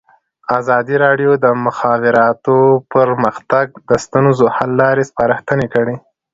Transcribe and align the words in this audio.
ازادي 0.59 0.95
راډیو 1.05 1.31
د 1.37 1.39
د 1.43 1.45
مخابراتو 1.65 2.57
پرمختګ 2.93 3.65
د 3.89 3.91
ستونزو 4.05 4.45
حل 4.55 4.71
لارې 4.81 5.03
سپارښتنې 5.09 5.67
کړي. 5.73 5.95